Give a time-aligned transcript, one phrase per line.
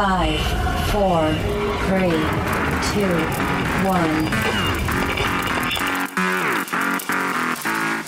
[0.00, 0.08] 5,
[0.92, 1.28] 4,
[1.90, 3.04] 3, 2,
[3.84, 4.30] 1.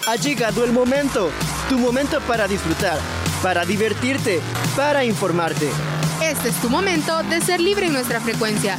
[0.09, 1.31] Ha llegado el momento,
[1.69, 2.99] tu momento para disfrutar,
[3.43, 4.41] para divertirte,
[4.75, 5.69] para informarte.
[6.23, 8.79] Este es tu momento de ser libre en nuestra frecuencia.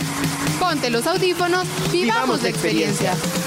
[0.59, 3.11] Ponte los audífonos, vivamos, la experiencia.
[3.11, 3.43] En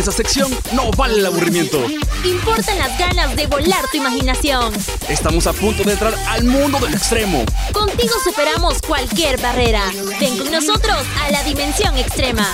[0.00, 1.78] esa sección no vale el aburrimiento.
[2.24, 4.72] Importan las ganas de volar tu imaginación.
[5.08, 7.44] Estamos a punto de entrar al mundo del extremo.
[7.72, 9.92] Contigo superamos cualquier barrera.
[10.18, 12.46] Ven con nosotros a la dimensión extrema.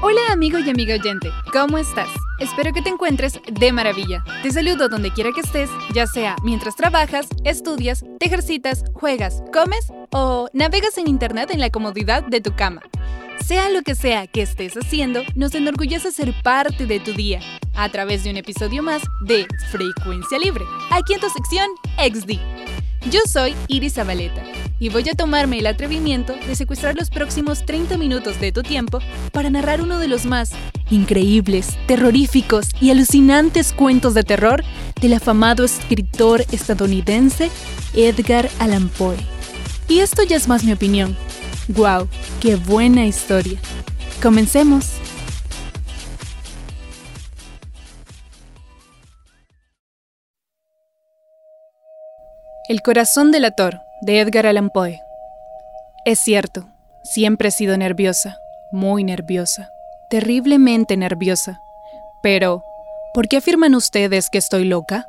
[0.00, 2.08] Hola amigo y amiga oyente, ¿cómo estás?
[2.42, 4.24] Espero que te encuentres de maravilla.
[4.42, 9.92] Te saludo donde quiera que estés, ya sea mientras trabajas, estudias, te ejercitas, juegas, comes
[10.10, 12.82] o navegas en internet en la comodidad de tu cama.
[13.46, 17.38] Sea lo que sea que estés haciendo, nos enorgullece ser parte de tu día
[17.76, 22.40] a través de un episodio más de Frecuencia Libre, aquí en tu sección XD.
[23.08, 24.42] Yo soy Iris Zabaleta
[24.82, 28.98] y voy a tomarme el atrevimiento de secuestrar los próximos 30 minutos de tu tiempo
[29.30, 30.50] para narrar uno de los más
[30.90, 34.64] increíbles, terroríficos y alucinantes cuentos de terror
[35.00, 37.48] del afamado escritor estadounidense
[37.94, 39.14] Edgar Allan Poe.
[39.86, 41.16] Y esto ya es más mi opinión.
[41.68, 42.08] ¡Wow!
[42.40, 43.60] ¡Qué buena historia!
[44.20, 44.94] Comencemos.
[52.68, 55.00] El corazón delator de Edgar Allan Poe.
[56.04, 56.66] Es cierto,
[57.04, 58.36] siempre he sido nerviosa,
[58.72, 59.70] muy nerviosa,
[60.10, 61.60] terriblemente nerviosa.
[62.20, 62.64] Pero,
[63.14, 65.06] ¿por qué afirman ustedes que estoy loca?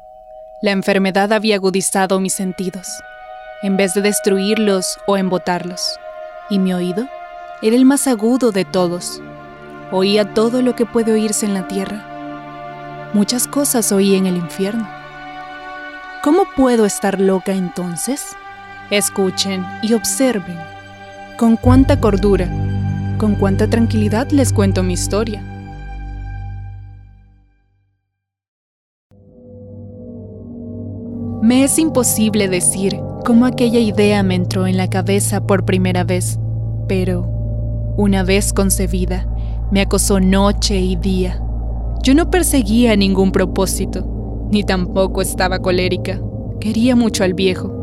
[0.61, 2.88] La enfermedad había agudizado mis sentidos,
[3.63, 6.00] en vez de destruirlos o embotarlos.
[6.51, 7.07] Y mi oído
[7.63, 9.23] era el más agudo de todos.
[9.91, 13.09] Oía todo lo que puede oírse en la tierra.
[13.13, 14.88] Muchas cosas oí en el infierno.
[16.22, 18.35] ¿Cómo puedo estar loca entonces?
[18.94, 20.56] Escuchen y observen.
[21.40, 22.48] Con cuánta cordura,
[23.18, 25.42] con cuánta tranquilidad les cuento mi historia.
[31.42, 36.38] Me es imposible decir cómo aquella idea me entró en la cabeza por primera vez,
[36.88, 37.24] pero,
[37.98, 39.28] una vez concebida,
[39.72, 41.42] me acosó noche y día.
[42.04, 46.22] Yo no perseguía ningún propósito, ni tampoco estaba colérica.
[46.60, 47.82] Quería mucho al viejo.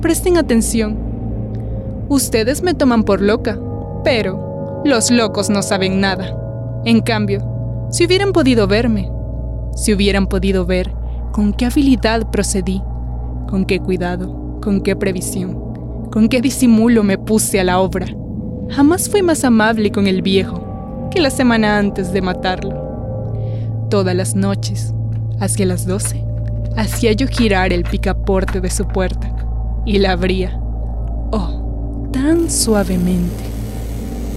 [0.00, 0.96] Presten atención.
[2.08, 3.58] Ustedes me toman por loca,
[4.04, 6.36] pero los locos no saben nada.
[6.84, 9.10] En cambio, si hubieran podido verme,
[9.74, 10.92] si hubieran podido ver
[11.32, 12.82] con qué habilidad procedí,
[13.48, 18.06] con qué cuidado, con qué previsión, con qué disimulo me puse a la obra.
[18.68, 23.86] Jamás fui más amable con el viejo que la semana antes de matarlo.
[23.88, 24.94] Todas las noches,
[25.40, 26.22] hacia las doce,
[26.76, 29.35] hacía yo girar el picaporte de su puerta
[29.86, 30.60] y la abría.
[31.30, 33.44] Oh, tan suavemente.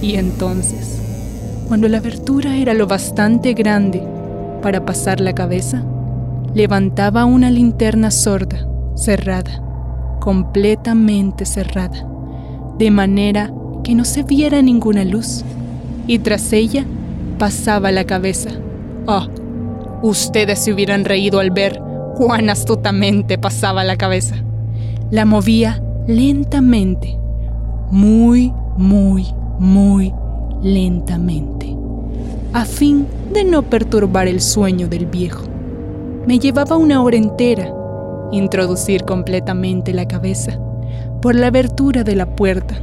[0.00, 1.02] Y entonces,
[1.68, 4.02] cuando la abertura era lo bastante grande
[4.62, 5.84] para pasar la cabeza,
[6.54, 9.62] levantaba una linterna sorda, cerrada,
[10.20, 12.06] completamente cerrada,
[12.78, 13.52] de manera
[13.84, 15.44] que no se viera ninguna luz,
[16.06, 16.84] y tras ella
[17.38, 18.50] pasaba la cabeza.
[19.06, 19.26] Oh,
[20.02, 21.80] ustedes se hubieran reído al ver
[22.16, 24.36] cuán astutamente pasaba la cabeza.
[25.10, 27.18] La movía lentamente,
[27.90, 29.26] muy, muy,
[29.58, 30.14] muy
[30.62, 31.76] lentamente,
[32.52, 35.42] a fin de no perturbar el sueño del viejo.
[36.28, 37.74] Me llevaba una hora entera
[38.30, 40.60] introducir completamente la cabeza
[41.20, 42.76] por la abertura de la puerta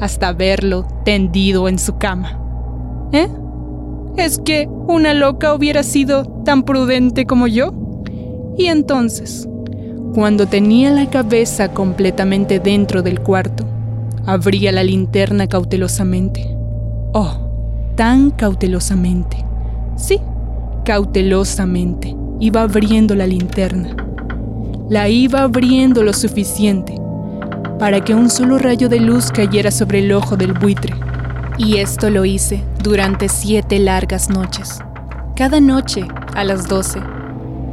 [0.00, 2.40] hasta verlo tendido en su cama.
[3.12, 3.28] ¿Eh?
[4.16, 7.72] ¿Es que una loca hubiera sido tan prudente como yo?
[8.58, 9.48] Y entonces,
[10.14, 13.64] cuando tenía la cabeza completamente dentro del cuarto,
[14.26, 16.56] abría la linterna cautelosamente.
[17.12, 19.44] Oh, tan cautelosamente.
[19.96, 20.20] Sí,
[20.84, 23.94] Cautelosamente iba abriendo la linterna.
[24.88, 26.98] La iba abriendo lo suficiente
[27.78, 30.94] para que un solo rayo de luz cayera sobre el ojo del buitre.
[31.58, 34.80] Y esto lo hice durante siete largas noches.
[35.36, 37.00] Cada noche a las doce.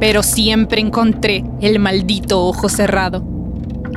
[0.00, 3.22] Pero siempre encontré el maldito ojo cerrado.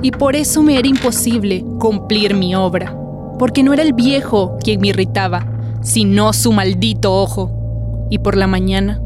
[0.01, 2.95] Y por eso me era imposible cumplir mi obra.
[3.38, 5.45] Porque no era el viejo quien me irritaba,
[5.81, 8.07] sino su maldito ojo.
[8.09, 9.01] Y por la mañana,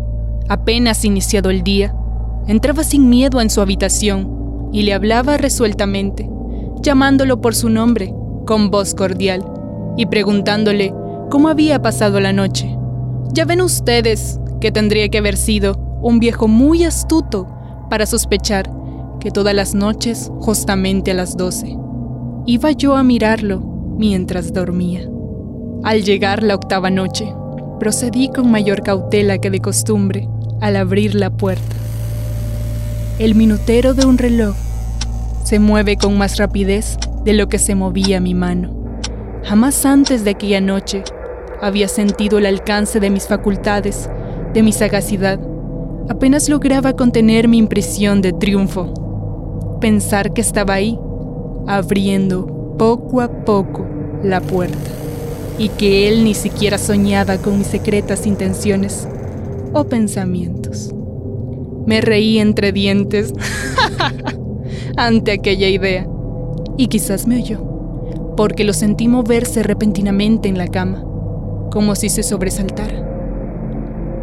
[0.47, 1.95] apenas iniciado el día,
[2.47, 6.29] entraba sin miedo en su habitación y le hablaba resueltamente
[6.85, 8.13] llamándolo por su nombre,
[8.45, 9.43] con voz cordial,
[9.97, 10.93] y preguntándole
[11.29, 12.77] cómo había pasado la noche.
[13.33, 15.73] Ya ven ustedes que tendría que haber sido
[16.05, 17.47] un viejo muy astuto
[17.89, 18.69] para sospechar
[19.19, 21.75] que todas las noches, justamente a las doce,
[22.45, 23.59] iba yo a mirarlo
[23.97, 25.09] mientras dormía.
[25.83, 27.33] Al llegar la octava noche,
[27.79, 30.29] procedí con mayor cautela que de costumbre
[30.61, 31.75] al abrir la puerta.
[33.17, 34.55] El minutero de un reloj
[35.43, 38.75] se mueve con más rapidez de lo que se movía mi mano.
[39.43, 41.03] Jamás antes de aquella noche
[41.63, 44.07] había sentido el alcance de mis facultades,
[44.53, 45.39] de mi sagacidad.
[46.09, 49.77] Apenas lograba contener mi impresión de triunfo.
[49.81, 50.99] Pensar que estaba ahí,
[51.67, 53.85] abriendo poco a poco
[54.23, 54.91] la puerta,
[55.57, 59.07] y que él ni siquiera soñaba con mis secretas intenciones
[59.73, 60.93] o pensamientos.
[61.85, 63.33] Me reí entre dientes.
[64.97, 66.07] ante aquella idea,
[66.77, 67.59] y quizás me oyó,
[68.37, 71.03] porque lo sentí moverse repentinamente en la cama,
[71.71, 73.03] como si se sobresaltara.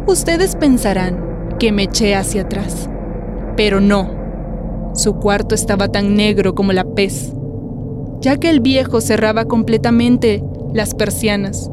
[0.07, 2.89] Ustedes pensarán que me eché hacia atrás,
[3.55, 4.91] pero no.
[4.95, 7.33] Su cuarto estaba tan negro como la pez,
[8.21, 11.69] ya que el viejo cerraba completamente las persianas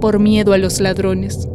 [0.00, 1.48] por miedo a los ladrones.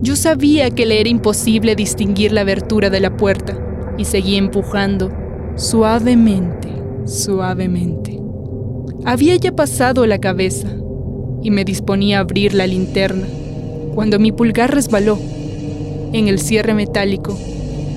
[0.00, 3.56] Yo sabía que le era imposible distinguir la abertura de la puerta
[3.96, 5.10] y seguí empujando
[5.54, 6.68] Suavemente,
[7.04, 8.18] suavemente.
[9.04, 10.68] Había ya pasado la cabeza
[11.42, 13.26] y me disponía a abrir la linterna
[13.94, 15.18] cuando mi pulgar resbaló
[16.12, 17.38] en el cierre metálico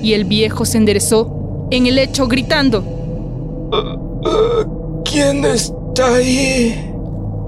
[0.02, 2.84] y el viejo se enderezó en el lecho gritando.
[5.04, 6.92] ¿Quién está ahí?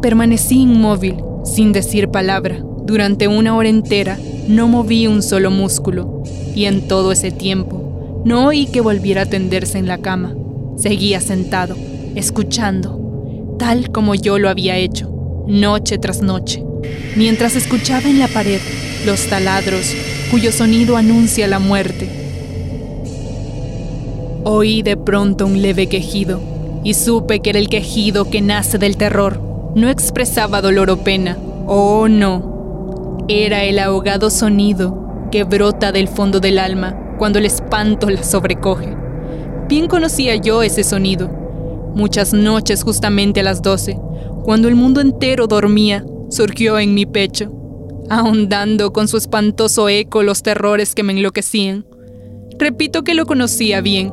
[0.02, 2.58] Permanecí inmóvil, sin decir palabra.
[2.84, 6.22] Durante una hora entera no moví un solo músculo
[6.54, 10.34] y en todo ese tiempo no oí que volviera a tenderse en la cama.
[10.76, 11.76] Seguía sentado,
[12.14, 15.10] escuchando, tal como yo lo había hecho,
[15.46, 16.64] noche tras noche,
[17.16, 18.60] mientras escuchaba en la pared
[19.06, 19.94] los taladros
[20.30, 22.08] cuyo sonido anuncia la muerte.
[24.44, 26.40] Oí de pronto un leve quejido
[26.84, 29.40] y supe que era el quejido que nace del terror.
[29.74, 31.38] No expresaba dolor o pena.
[31.66, 33.18] Oh, no.
[33.28, 38.96] Era el ahogado sonido que brota del fondo del alma cuando el espanto la sobrecoge.
[39.68, 41.28] Bien conocía yo ese sonido.
[41.94, 43.98] Muchas noches justamente a las doce,
[44.44, 47.52] cuando el mundo entero dormía, surgió en mi pecho,
[48.10, 51.86] ahondando con su espantoso eco los terrores que me enloquecían.
[52.58, 54.12] Repito que lo conocía bien.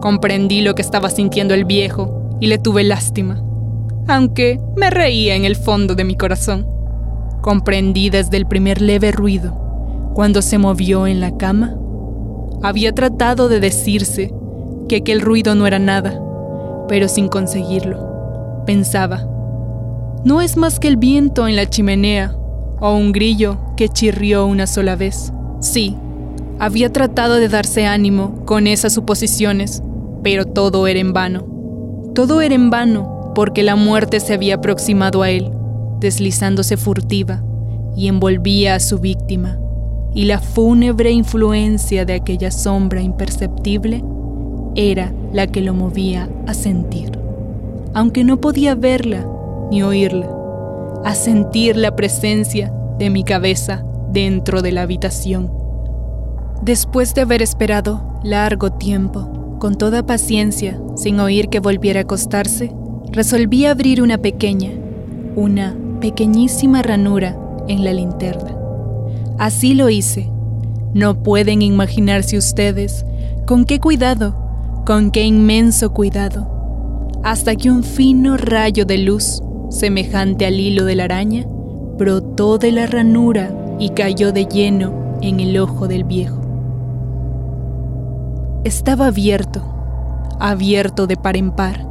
[0.00, 3.42] Comprendí lo que estaba sintiendo el viejo y le tuve lástima,
[4.08, 6.66] aunque me reía en el fondo de mi corazón.
[7.42, 11.76] Comprendí desde el primer leve ruido, cuando se movió en la cama
[12.62, 14.32] había tratado de decirse
[14.88, 16.20] que aquel ruido no era nada,
[16.88, 18.62] pero sin conseguirlo.
[18.66, 19.26] Pensaba,
[20.24, 22.36] no es más que el viento en la chimenea
[22.80, 25.32] o un grillo que chirrió una sola vez.
[25.60, 25.96] Sí,
[26.58, 29.82] había tratado de darse ánimo con esas suposiciones,
[30.22, 31.44] pero todo era en vano.
[32.14, 35.50] Todo era en vano porque la muerte se había aproximado a él,
[36.00, 37.42] deslizándose furtiva,
[37.96, 39.58] y envolvía a su víctima
[40.14, 44.02] y la fúnebre influencia de aquella sombra imperceptible
[44.74, 47.12] era la que lo movía a sentir,
[47.94, 49.26] aunque no podía verla
[49.70, 50.28] ni oírla,
[51.04, 55.52] a sentir la presencia de mi cabeza dentro de la habitación.
[56.62, 62.72] Después de haber esperado largo tiempo, con toda paciencia, sin oír que volviera a acostarse,
[63.12, 64.70] resolví abrir una pequeña,
[65.36, 67.36] una pequeñísima ranura
[67.68, 68.56] en la linterna.
[69.38, 70.30] Así lo hice.
[70.92, 73.06] No pueden imaginarse ustedes
[73.46, 74.36] con qué cuidado,
[74.84, 80.96] con qué inmenso cuidado, hasta que un fino rayo de luz, semejante al hilo de
[80.96, 81.46] la araña,
[81.96, 86.40] brotó de la ranura y cayó de lleno en el ojo del viejo.
[88.64, 89.62] Estaba abierto,
[90.38, 91.86] abierto de par en par,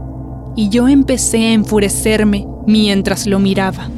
[0.55, 3.89] y yo empecé a enfurecerme mientras lo miraba.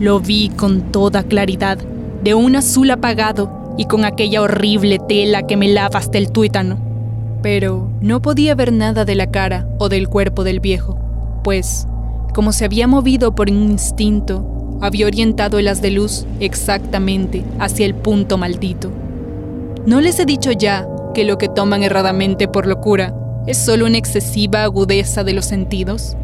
[0.00, 1.78] Lo vi con toda claridad
[2.22, 6.78] de un azul apagado y con aquella horrible tela que me lava hasta el tuétano.
[7.42, 10.98] Pero no podía ver nada de la cara o del cuerpo del viejo,
[11.42, 11.86] pues,
[12.30, 17.86] como se había movido por un instinto, había orientado el haz de luz exactamente hacia
[17.86, 18.90] el punto maldito.
[19.86, 23.14] ¿No les he dicho ya que lo que toman erradamente por locura
[23.46, 26.16] es solo una excesiva agudeza de los sentidos?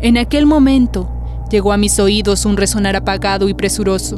[0.00, 1.08] En aquel momento
[1.50, 4.16] llegó a mis oídos un resonar apagado y presuroso,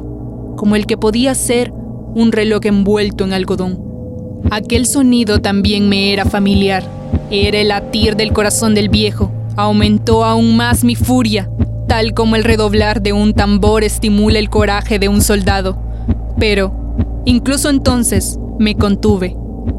[0.56, 3.82] como el que podía ser un reloj envuelto en algodón.
[4.50, 6.84] Aquel sonido también me era familiar.
[7.30, 9.32] Era el latir del corazón del viejo.
[9.56, 11.48] Aumentó aún más mi furia,
[11.86, 15.78] tal como el redoblar de un tambor estimula el coraje de un soldado.
[16.38, 19.36] Pero, incluso entonces, me contuve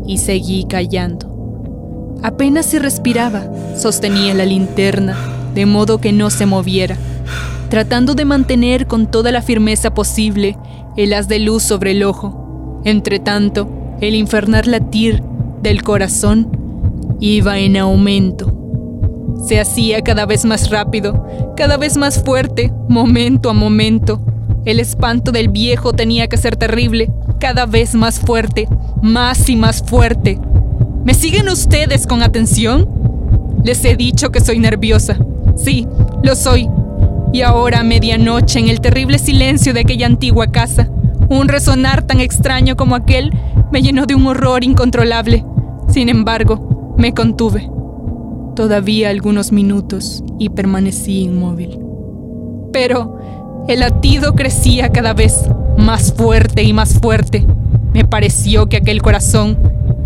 [0.07, 2.17] y seguí callando.
[2.23, 3.43] Apenas si respiraba,
[3.77, 5.17] sostenía la linterna,
[5.53, 6.97] de modo que no se moviera,
[7.69, 10.57] tratando de mantener con toda la firmeza posible
[10.95, 12.81] el haz de luz sobre el ojo.
[12.85, 15.21] Entretanto, el infernal latir
[15.61, 16.49] del corazón
[17.19, 18.64] iba en aumento.
[19.43, 21.25] Se hacía cada vez más rápido,
[21.55, 24.21] cada vez más fuerte, momento a momento.
[24.65, 28.67] El espanto del viejo tenía que ser terrible, cada vez más fuerte,
[29.01, 30.39] más y más fuerte.
[31.03, 32.89] ¿Me siguen ustedes con atención?
[33.63, 35.17] Les he dicho que soy nerviosa.
[35.55, 35.87] Sí,
[36.23, 36.67] lo soy.
[37.31, 40.89] Y ahora a medianoche, en el terrible silencio de aquella antigua casa,
[41.29, 43.31] un resonar tan extraño como aquel
[43.71, 45.45] me llenó de un horror incontrolable.
[45.89, 47.69] Sin embargo, me contuve.
[48.55, 51.77] Todavía algunos minutos y permanecí inmóvil.
[52.71, 53.19] Pero
[53.67, 57.45] el latido crecía cada vez más fuerte y más fuerte.
[57.93, 59.57] Me pareció que aquel corazón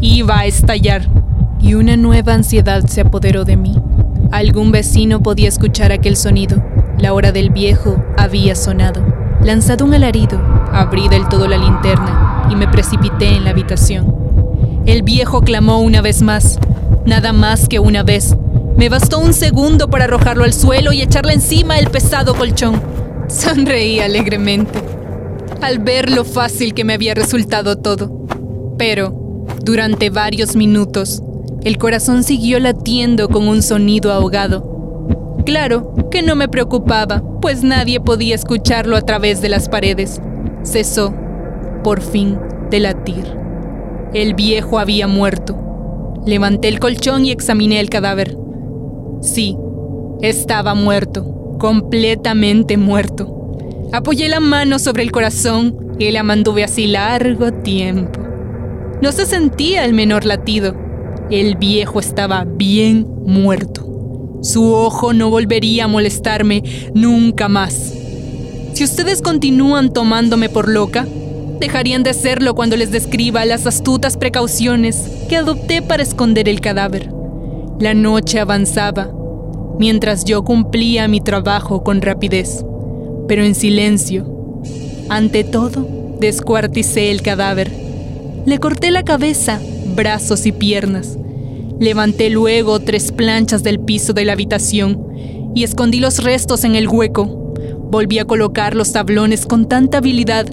[0.01, 1.08] iba a estallar
[1.62, 3.75] y una nueva ansiedad se apoderó de mí.
[4.32, 6.63] Algún vecino podía escuchar aquel sonido.
[6.98, 9.06] La hora del viejo había sonado.
[9.44, 10.41] Lanzado un alarido,
[10.74, 14.15] abrí del todo la linterna y me precipité en la habitación.
[14.86, 16.60] El viejo clamó una vez más,
[17.05, 18.36] nada más que una vez.
[18.77, 22.81] Me bastó un segundo para arrojarlo al suelo y echarle encima el pesado colchón.
[23.27, 24.79] Sonreí alegremente
[25.62, 28.25] al ver lo fácil que me había resultado todo.
[28.77, 31.22] Pero, durante varios minutos,
[31.63, 35.38] el corazón siguió latiendo con un sonido ahogado.
[35.46, 40.22] Claro que no me preocupaba, pues nadie podía escucharlo a través de las paredes.
[40.63, 41.13] Cesó,
[41.84, 43.25] por fin, de latir.
[44.13, 45.69] El viejo había muerto.
[46.26, 48.38] Levanté el colchón y examiné el cadáver.
[49.22, 49.58] Sí,
[50.22, 53.58] estaba muerto, completamente muerto.
[53.92, 58.22] Apoyé la mano sobre el corazón y la mantuve así largo tiempo.
[59.02, 60.76] No se sentía el menor latido.
[61.32, 63.86] El viejo estaba bien muerto.
[64.42, 67.94] Su ojo no volvería a molestarme nunca más.
[68.74, 71.08] Si ustedes continúan tomándome por loca,
[71.60, 77.12] dejarían de hacerlo cuando les describa las astutas precauciones que adopté para esconder el cadáver.
[77.80, 79.10] La noche avanzaba,
[79.80, 82.63] mientras yo cumplía mi trabajo con rapidez
[83.30, 84.25] pero en silencio.
[85.08, 85.88] Ante todo,
[86.20, 87.72] descuarticé el cadáver.
[88.46, 89.62] Le corté la cabeza,
[89.96, 91.18] brazos y piernas.
[91.80, 95.08] Levanté luego tres planchas del piso de la habitación
[95.54, 97.54] y escondí los restos en el hueco.
[97.92, 100.48] Volví a colocar los tablones con tanta habilidad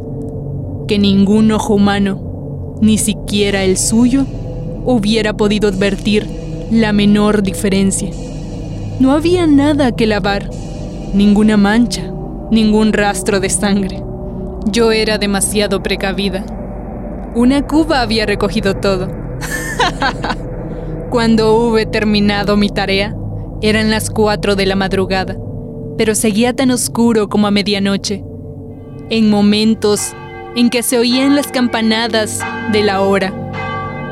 [0.87, 4.27] que ningún ojo humano, ni siquiera el suyo,
[4.85, 6.27] hubiera podido advertir
[6.71, 8.11] la menor diferencia.
[9.01, 10.51] No había nada que lavar,
[11.13, 12.13] ninguna mancha,
[12.51, 14.03] ningún rastro de sangre.
[14.71, 16.45] Yo era demasiado precavida.
[17.35, 19.09] Una cuba había recogido todo.
[21.11, 23.15] Cuando hube terminado mi tarea,
[23.63, 25.37] eran las cuatro de la madrugada,
[25.97, 28.25] pero seguía tan oscuro como a medianoche.
[29.09, 30.15] En momentos
[30.57, 32.41] en que se oían las campanadas
[32.73, 33.33] de la hora,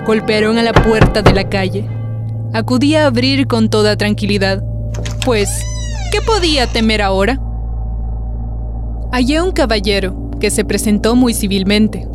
[0.06, 1.88] golpearon a la puerta de la calle.
[2.52, 4.62] Acudí a abrir con toda tranquilidad,
[5.24, 5.48] pues,
[6.12, 7.40] ¿qué podía temer ahora?
[9.10, 12.06] Hallé un caballero que se presentó muy civilmente.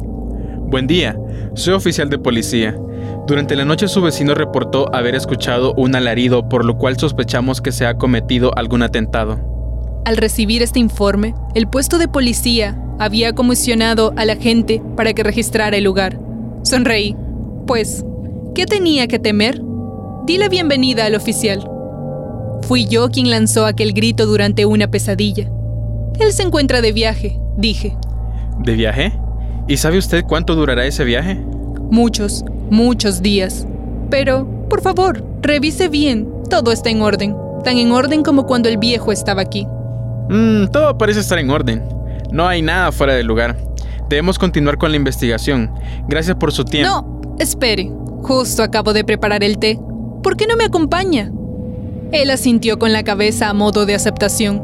[0.68, 1.18] Buen día,
[1.56, 2.78] soy oficial de policía.
[3.26, 7.72] Durante la noche su vecino reportó haber escuchado un alarido, por lo cual sospechamos que
[7.72, 9.40] se ha cometido algún atentado.
[10.06, 15.24] Al recibir este informe, el puesto de policía había comisionado a la gente para que
[15.24, 16.20] registrara el lugar.
[16.64, 17.16] Sonreí.
[17.66, 18.06] Pues,
[18.54, 19.62] ¿qué tenía que temer?
[20.26, 21.68] Di la bienvenida al oficial.
[22.64, 25.50] Fui yo quien lanzó aquel grito durante una pesadilla.
[26.20, 27.96] Él se encuentra de viaje, dije.
[28.60, 29.14] ¿De viaje?
[29.68, 31.40] ¿Y sabe usted cuánto durará ese viaje?
[31.90, 33.66] Muchos, muchos días.
[34.10, 36.28] Pero, por favor, revise bien.
[36.50, 37.36] Todo está en orden.
[37.64, 39.66] Tan en orden como cuando el viejo estaba aquí.
[40.30, 41.99] Mmm, todo parece estar en orden.
[42.32, 43.58] No hay nada fuera del lugar.
[44.10, 45.72] Debemos continuar con la investigación.
[46.08, 46.90] Gracias por su tiempo.
[46.90, 47.92] No, espere.
[48.22, 49.80] Justo acabo de preparar el té.
[50.24, 51.32] ¿Por qué no me acompaña?
[52.12, 54.64] Él asintió con la cabeza a modo de aceptación.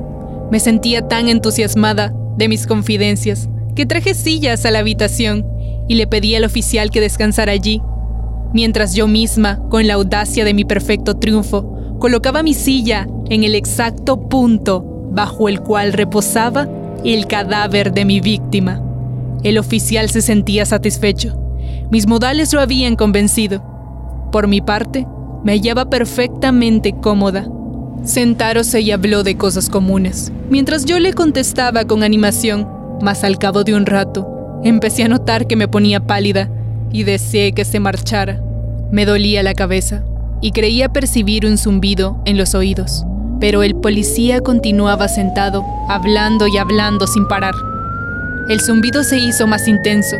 [0.51, 5.45] Me sentía tan entusiasmada de mis confidencias que traje sillas a la habitación
[5.87, 7.81] y le pedí al oficial que descansara allí,
[8.53, 13.55] mientras yo misma, con la audacia de mi perfecto triunfo, colocaba mi silla en el
[13.55, 16.67] exacto punto bajo el cual reposaba
[17.13, 18.81] el cadáver de mi víctima.
[19.43, 21.37] El oficial se sentía satisfecho.
[21.91, 23.63] Mis modales lo habían convencido.
[24.31, 25.05] Por mi parte,
[25.43, 27.47] me hallaba perfectamente cómoda.
[28.03, 32.67] Sentáronse y habló de cosas comunes, mientras yo le contestaba con animación,
[33.01, 36.49] mas al cabo de un rato, empecé a notar que me ponía pálida
[36.91, 38.41] y deseé que se marchara.
[38.91, 40.03] Me dolía la cabeza
[40.41, 43.05] y creía percibir un zumbido en los oídos,
[43.39, 47.53] pero el policía continuaba sentado, hablando y hablando sin parar.
[48.47, 50.17] El zumbido se hizo más intenso,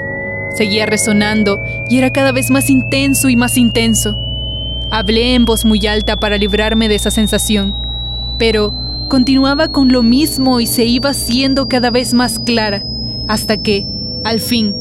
[0.56, 4.18] seguía resonando y era cada vez más intenso y más intenso.
[4.92, 7.76] Hablé en voz muy alta para librarme de esa sensación,
[8.38, 8.74] pero
[9.10, 12.84] continuaba con lo mismo y se iba haciendo cada vez más clara,
[13.28, 13.86] hasta que,
[14.24, 14.76] al fin,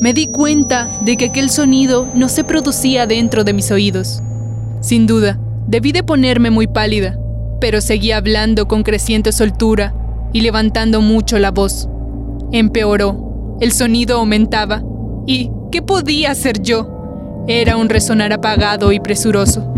[0.00, 4.22] me di cuenta de que aquel sonido no se producía dentro de mis oídos.
[4.80, 7.18] Sin duda, debí de ponerme muy pálida,
[7.60, 9.94] pero seguía hablando con creciente soltura
[10.32, 11.88] y levantando mucho la voz.
[12.52, 14.82] Empeoró, el sonido aumentaba,
[15.26, 17.44] y ¿qué podía hacer yo?
[17.46, 19.72] Era un resonar apagado y presuroso,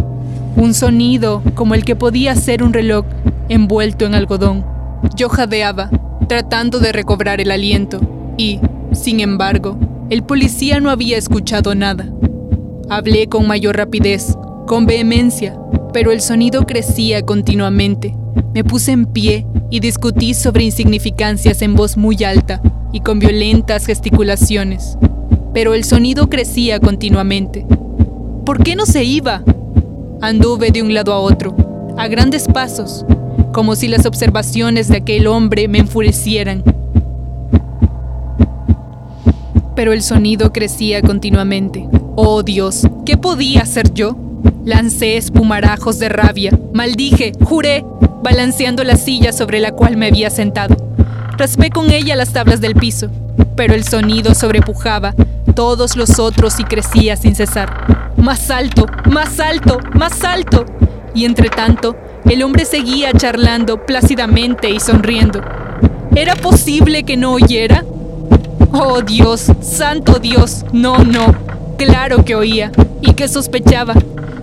[0.57, 3.05] un sonido como el que podía ser un reloj
[3.49, 4.65] envuelto en algodón.
[5.17, 5.91] Yo jadeaba,
[6.29, 8.01] tratando de recobrar el aliento,
[8.39, 8.61] y,
[8.93, 9.77] sin embargo,
[10.11, 12.07] el policía no había escuchado nada.
[12.89, 14.37] Hablé con mayor rapidez,
[14.67, 15.59] con vehemencia,
[15.93, 18.15] pero el sonido crecía continuamente.
[18.55, 22.61] Me puse en pie y discutí sobre insignificancias en voz muy alta
[22.93, 24.99] y con violentas gesticulaciones
[25.53, 27.67] pero el sonido crecía continuamente.
[28.45, 29.43] ¿Por qué no se iba?
[30.21, 31.55] Anduve de un lado a otro,
[31.97, 33.05] a grandes pasos,
[33.53, 36.63] como si las observaciones de aquel hombre me enfurecieran.
[39.75, 41.89] Pero el sonido crecía continuamente.
[42.17, 44.17] Oh Dios, ¿qué podía hacer yo?
[44.65, 47.85] Lancé espumarajos de rabia, maldije, juré,
[48.23, 50.77] balanceando la silla sobre la cual me había sentado.
[51.37, 53.09] Raspé con ella las tablas del piso,
[53.57, 55.15] pero el sonido sobrepujaba
[55.57, 58.13] todos los otros y crecía sin cesar.
[58.17, 60.65] Más alto, más alto, más alto.
[61.13, 65.41] Y entre tanto, el hombre seguía charlando plácidamente y sonriendo.
[66.15, 67.85] ¿Era posible que no oyera?
[68.73, 71.35] Oh Dios, santo Dios, no, no.
[71.79, 72.71] Claro que oía
[73.01, 73.95] y que sospechaba.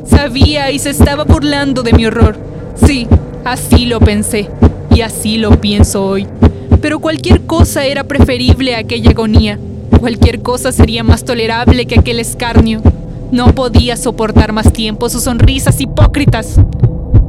[0.10, 2.38] Sabía y se estaba burlando de mi horror.
[2.76, 3.08] Sí,
[3.46, 4.50] así lo pensé
[4.94, 6.28] y así lo pienso hoy.
[6.82, 9.60] Pero cualquier cosa era preferible a aquella agonía.
[10.00, 12.82] Cualquier cosa sería más tolerable que aquel escarnio.
[13.32, 16.60] No podía soportar más tiempo sus sonrisas hipócritas.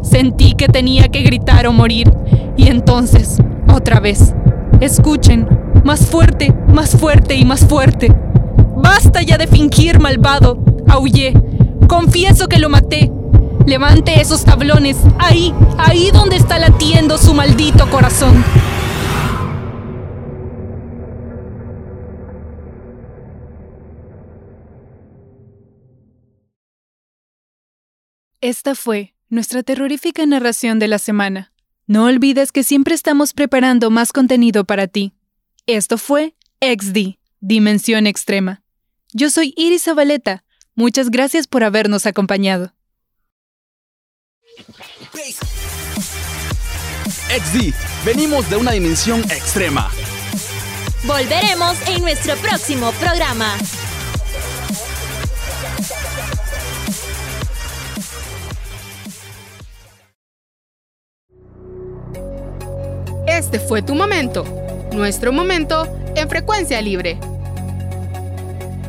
[0.03, 2.11] Sentí que tenía que gritar o morir.
[2.57, 3.39] Y entonces,
[3.75, 4.35] otra vez,
[4.81, 5.47] escuchen,
[5.85, 8.15] más fuerte, más fuerte y más fuerte.
[8.77, 10.59] Basta ya de fingir, malvado.
[10.89, 11.35] Aullé.
[11.91, 13.11] Confieso que lo maté.
[13.67, 14.97] Levante esos tablones.
[15.19, 18.45] Ahí, ahí donde está latiendo su maldito corazón.
[28.41, 31.53] Esta fue nuestra terrorífica narración de la semana.
[31.89, 35.13] No olvides que siempre estamos preparando más contenido para ti.
[35.67, 38.63] Esto fue XD, Dimensión Extrema.
[39.13, 40.45] Yo soy Iris Zabaleta.
[40.75, 42.73] Muchas gracias por habernos acompañado.
[47.31, 47.73] XD,
[48.05, 49.91] venimos de una dimensión extrema.
[51.05, 53.57] Volveremos en nuestro próximo programa.
[63.27, 64.45] Este fue tu momento,
[64.93, 67.19] nuestro momento en frecuencia libre.